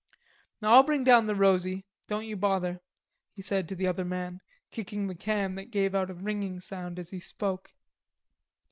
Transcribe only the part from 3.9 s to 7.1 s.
man, kicking the can that gave out a ringing sound